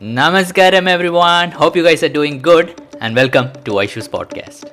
[0.00, 1.50] Namaskaram, everyone.
[1.50, 4.64] Hope you guys are doing good, and welcome to Aishu's podcast.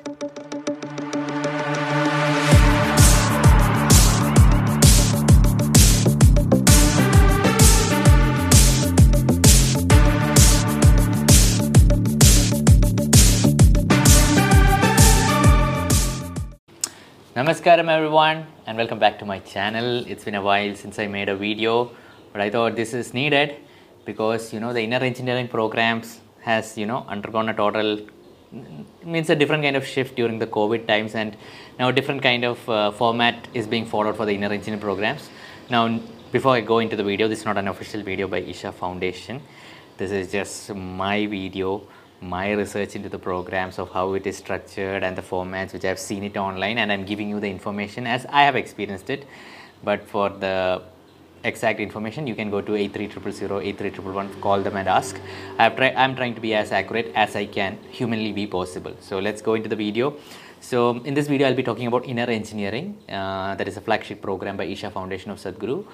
[17.36, 20.06] Namaskaram, everyone, and welcome back to my channel.
[20.06, 21.90] It's been a while since I made a video,
[22.32, 23.67] but I thought this is needed
[24.10, 26.20] because you know the inner engineering programs
[26.50, 27.88] has you know undergone a total
[29.12, 31.36] means a different kind of shift during the COVID times, and
[31.78, 35.28] now different kind of uh, format is being followed for the inner engineering programs.
[35.68, 36.00] Now,
[36.32, 39.42] before I go into the video, this is not an official video by Isha Foundation.
[39.98, 41.82] This is just my video
[42.20, 46.00] my research into the programs of how it is structured and the formats which I've
[46.00, 49.24] seen it online and I'm giving you the information as I have experienced it.
[49.84, 50.82] But for the
[51.48, 55.20] exact information you can go to 83000 83111 call them and ask.
[55.58, 58.94] I've try, i'm trying to be as accurate as i can humanly be possible.
[59.00, 60.14] So let's go into the video.
[60.60, 64.22] So in this video i'll be talking about inner engineering uh, that is a flagship
[64.22, 65.84] program by isha foundation of sadhguru.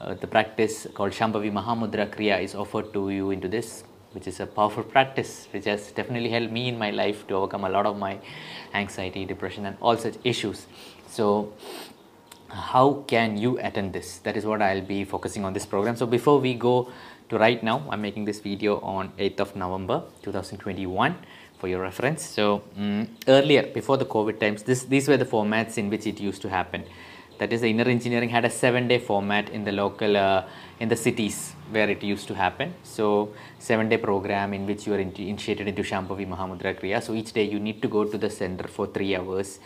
[0.00, 3.84] Uh, the practice called shambhavi mahamudra kriya is offered to you into this
[4.14, 7.64] which is a powerful practice which has definitely helped me in my life to overcome
[7.64, 8.18] a lot of my
[8.74, 10.66] anxiety depression and all such issues.
[11.08, 11.52] So
[12.52, 14.18] how can you attend this?
[14.18, 15.96] That is what i'll be focusing on this program.
[15.96, 16.90] So before we go
[17.30, 21.16] to right now i'm making this video on 8th of november 2021
[21.58, 22.24] for your reference.
[22.24, 26.20] So um, earlier before the covid times this these were the formats in which it
[26.20, 26.84] used to happen.
[27.38, 30.44] That is the inner engineering had a seven day format in the local uh,
[30.78, 32.74] in the cities where it used to happen.
[32.82, 37.02] So seven day program in which you are in, initiated into shambhavi mahamudra kriya.
[37.02, 39.58] So each day you need to go to the center for three hours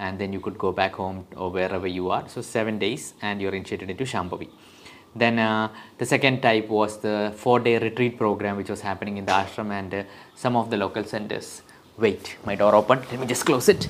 [0.00, 2.26] and then you could go back home or wherever you are.
[2.28, 4.48] So seven days and you're initiated into Shambhavi.
[5.14, 9.32] Then uh, the second type was the four-day retreat program which was happening in the
[9.32, 11.62] ashram and uh, some of the local centers.
[11.98, 13.02] Wait, my door opened.
[13.10, 13.88] Let me just close it.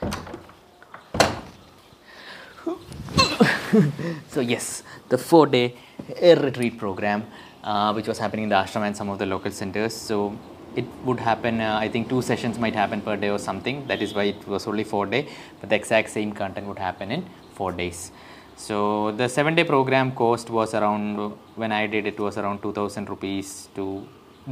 [4.28, 5.76] so yes, the four-day
[6.22, 7.26] retreat program
[7.62, 9.94] uh, which was happening in the ashram and some of the local centers.
[9.94, 10.38] So
[10.80, 13.76] it would happen uh, i think two sessions might happen per day or something.
[13.90, 15.22] That is why it was only four day
[15.60, 17.22] but the exact same content would happen in
[17.58, 18.12] four days.
[18.56, 21.16] So the seven day program cost was around
[21.62, 23.84] when i did it was around 2000 rupees to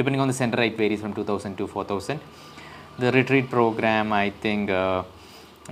[0.01, 2.21] depending on the center it varies from 2000 to 4000
[3.03, 5.03] the retreat program i think uh,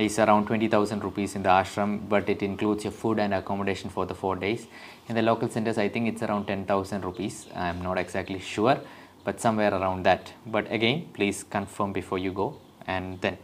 [0.07, 4.05] is around 20000 rupees in the ashram but it includes your food and accommodation for
[4.11, 4.67] the four days.
[5.09, 7.47] In the local centers i think it's around 10000 rupees.
[7.55, 8.79] I'm not exactly sure
[9.25, 10.33] but somewhere around that.
[10.47, 12.57] But again please confirm before you go.
[12.87, 13.39] And then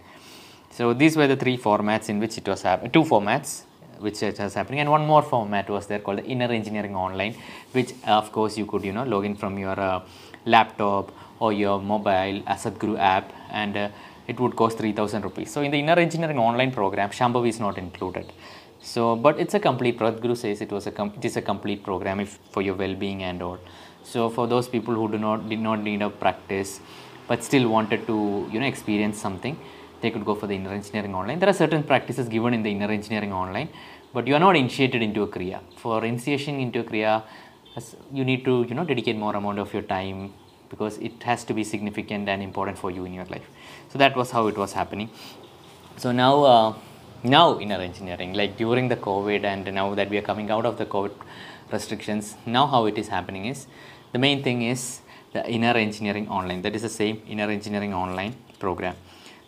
[0.70, 3.62] so these were the three formats in which it was happening two formats
[3.98, 4.80] which it was happening.
[4.80, 7.34] And one more format was there called the inner engineering online
[7.72, 10.00] which of course you could you know log in from your uh,
[10.46, 13.88] laptop or your mobile Sadhguru app and uh,
[14.26, 15.50] it would cost 3000 rupees.
[15.50, 18.32] So in the inner engineering online program shambhavi is not included.
[18.80, 22.20] So but it's a complete Sadhguru says it was a it is a complete program
[22.20, 23.58] if, for your well-being and all
[24.02, 26.80] so for those people who do not did not need a practice
[27.28, 29.58] but still wanted to you know experience something
[30.00, 31.38] they could go for the inner engineering online.
[31.38, 33.68] There are certain practices given in the inner engineering online
[34.12, 35.60] but you are not initiated into a kriya.
[35.76, 37.22] For initiation into a kriya
[38.12, 40.32] you need to you know dedicate more amount of your time
[40.68, 43.48] because it has to be significant and important for you in your life.
[43.90, 45.10] So that was how it was happening.
[45.96, 46.74] So now uh,
[47.22, 50.78] now inner engineering like during the covid and now that we are coming out of
[50.78, 51.12] the covid
[51.72, 52.36] restrictions.
[52.46, 53.66] Now how it is happening is
[54.12, 55.00] the main thing is
[55.32, 56.62] the inner engineering online.
[56.62, 58.96] That is the same inner engineering online program.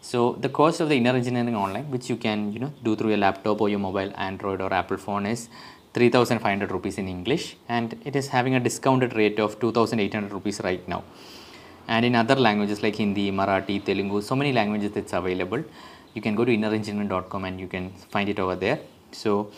[0.01, 3.11] So the cost of the inner engineering online which you can you know do through
[3.11, 5.49] your laptop or your mobile android or apple phone is
[5.95, 10.87] 3500 rupees in english and it is having a discounted rate of 2800 rupees right
[10.89, 11.03] now.
[11.87, 15.63] And in other languages like hindi marathi telugu so many languages it's available.
[16.15, 18.81] You can go to innerengineering.com and you can find it over there.
[19.23, 19.51] So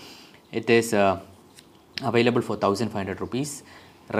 [0.61, 1.21] it is uh,
[2.03, 3.63] available for 1500 rupees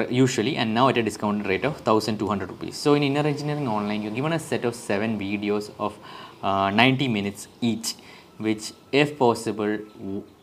[0.09, 2.77] usually and now at a discounted rate of 1200 rupees.
[2.77, 5.99] So in inner engineering online you're given a set of seven videos of
[6.43, 7.95] uh, 90 minutes each
[8.39, 9.77] which if possible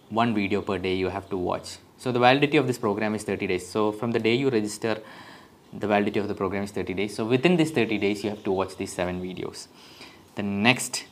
[0.09, 1.77] one video per day you have to watch.
[1.97, 3.67] So the validity of this program is 30 days.
[3.67, 5.01] So from the day you register
[5.73, 7.15] the validity of the program is 30 days.
[7.15, 9.67] So within these 30 days you have to watch these seven videos.
[10.35, 11.05] The next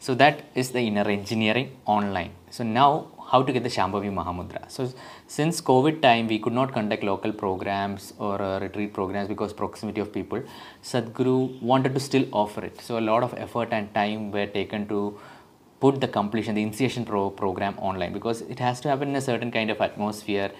[0.00, 2.32] so that is the inner engineering online.
[2.50, 4.70] So now how to get the Shambhavi Mahamudra.
[4.70, 4.90] So
[5.26, 10.00] since COVID time, we could not conduct local programs or uh, retreat programs because proximity
[10.00, 10.42] of people.
[10.82, 12.80] Sadhguru wanted to still offer it.
[12.80, 15.18] So a lot of effort and time were taken to
[15.80, 19.20] put the completion, the initiation pro- program online because it has to happen in a
[19.20, 20.50] certain kind of atmosphere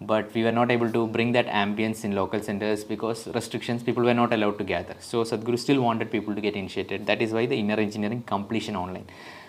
[0.00, 4.04] but we were not able to bring that ambience in local centers because restrictions people
[4.04, 7.32] were not allowed to gather so sadhguru still wanted people to get initiated that is
[7.32, 9.06] why the inner engineering completion online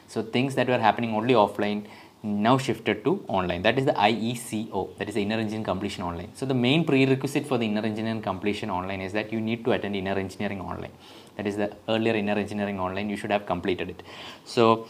[0.07, 1.81] so things that were happening only offline
[2.21, 3.61] now shifted to online.
[3.61, 6.31] That is the ieco that is the inner engineering completion online.
[6.35, 9.71] So the main prerequisite for the inner engineering completion online is that you need to
[9.71, 10.91] attend inner engineering online.
[11.37, 14.03] That is the earlier inner engineering online you should have completed it.
[14.43, 14.87] So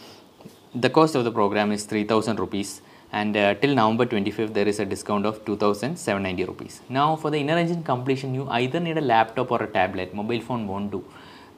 [0.74, 2.82] the cost of the program is 3000 rupees
[3.12, 6.80] and uh, till November 25th there is a discount of 2790 rupees.
[6.88, 10.40] Now for the inner engine completion you either need a laptop or a tablet, mobile
[10.40, 11.04] phone won't do.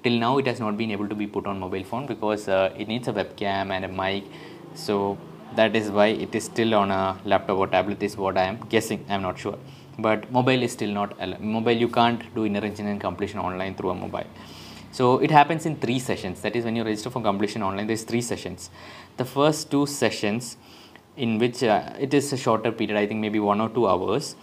[0.02, 2.74] Till now it has not been able to be put on mobile phone because uh,
[2.76, 4.24] it needs a webcam and a mic.
[4.74, 5.16] So
[5.56, 8.58] that is why it is still on a laptop or tablet is what I am
[8.69, 9.58] guessing, I am not sure.
[9.99, 13.94] But mobile is still not, mobile you can't do inner engineering completion online through a
[13.94, 14.26] mobile.
[14.90, 16.40] So it happens in three sessions.
[16.43, 18.70] That is when you register for completion online, there's three sessions.
[19.16, 20.56] The first two sessions
[21.16, 24.37] in which uh, it is a shorter period, I think maybe one or two hours.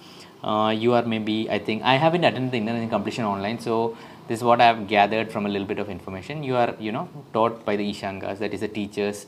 [0.44, 3.98] Uh, you are maybe, I think, I haven't attended the inner engineering completion online, so
[4.28, 6.44] this is what I have gathered from a little bit of information.
[6.44, 9.26] You are, you know, taught by the Ishangas, that is the teachers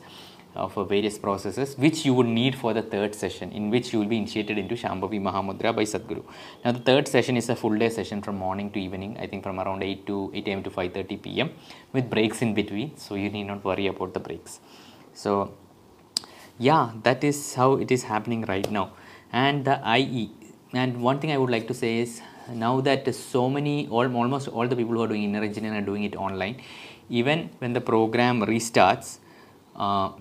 [0.68, 4.06] for various processes, which you would need for the third session, in which you will
[4.06, 6.24] be initiated into Shambhavi Mahamudra by Sadhguru.
[6.64, 9.42] Now, the third session is a full day session from morning to evening, I think
[9.42, 11.50] from around 8 to 8 am to 5.30 pm,
[11.92, 14.60] with breaks in between, so you need not worry about the breaks.
[15.14, 15.52] So,
[16.58, 18.92] yeah that is how it is happening right now
[19.32, 20.30] and the IE
[20.72, 22.20] and one thing I would like to say is
[22.50, 25.86] now that so many all, almost all the people who are doing inner engineering are
[25.86, 26.60] doing it online
[27.08, 29.18] even when the program restarts
[29.76, 30.12] uh,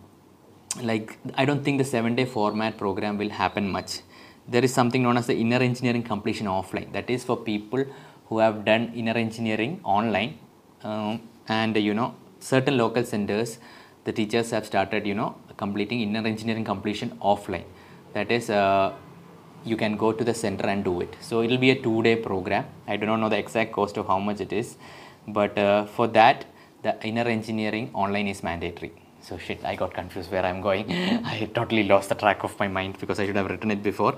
[0.77, 4.01] like I don't think the seven day format program will happen much
[4.47, 7.85] there is something known as the inner engineering completion offline that is for people
[8.27, 10.37] who have done inner engineering online
[10.83, 13.59] um, and you know certain local centers
[14.05, 17.67] the teachers have started you know completing inner engineering completion offline.
[18.13, 18.93] That is, uh,
[19.71, 21.15] you can go to the center and do it.
[21.21, 22.65] So it will be a two day program.
[22.87, 24.77] I do not know the exact cost of how much it is,
[25.27, 26.45] but uh, for that,
[26.85, 28.91] the inner engineering online is mandatory.
[29.21, 30.91] So shit, I got confused where I'm going.
[31.25, 34.15] I totally lost the track of my mind because I should have written it before.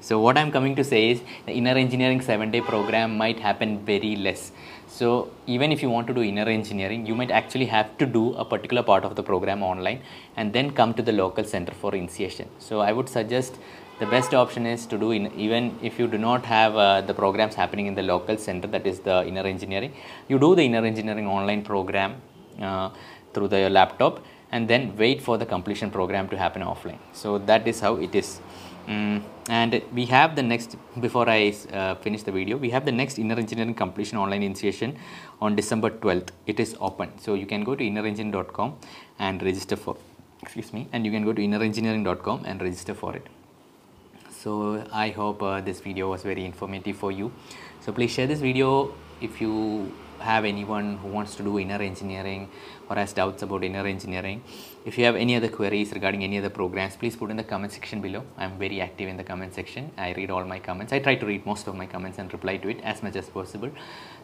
[0.00, 3.84] So what I'm coming to say is the inner engineering seven day program might happen
[3.84, 4.52] very less.
[4.88, 8.34] So even if you want to do inner engineering, you might actually have to do
[8.34, 10.02] a particular part of the program online
[10.36, 12.48] and then come to the local center for initiation.
[12.58, 13.58] So I would suggest
[14.00, 17.14] the best option is to do in, even if you do not have uh, the
[17.14, 19.94] programs happening in the local center that is the inner engineering,
[20.28, 22.20] you do the inner engineering online program
[22.60, 22.90] uh,
[23.32, 24.22] through the laptop
[24.52, 26.98] and then wait for the completion program to happen offline.
[27.12, 28.40] So that is how it is.
[28.86, 32.90] Mm, and we have the next before I uh, finish the video we have the
[32.90, 34.98] next inner engineering completion online initiation
[35.40, 38.76] on December 12th it is open so you can go to innerengineering.com
[39.20, 39.96] and register for
[40.42, 43.28] excuse me and you can go to innerengineering.com and register for it
[44.30, 47.30] so I hope uh, this video was very informative for you
[47.80, 49.92] so please share this video if you
[50.22, 52.48] have anyone who wants to do inner engineering
[52.88, 54.42] or has doubts about inner engineering.
[54.84, 57.72] If you have any other queries regarding any other programs, please put in the comment
[57.72, 58.22] section below.
[58.36, 59.90] I'm very active in the comment section.
[59.96, 60.92] I read all my comments.
[60.92, 63.28] I try to read most of my comments and reply to it as much as
[63.28, 63.70] possible.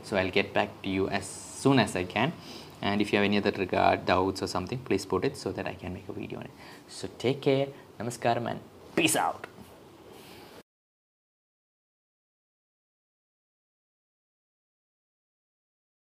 [0.03, 2.33] So I'll get back to you as soon as I can.
[2.81, 5.67] And if you have any other regard, doubts or something, please put it so that
[5.67, 6.51] I can make a video on it.
[6.87, 7.69] So take care,
[7.99, 8.61] namaskaram and
[8.95, 9.47] peace out.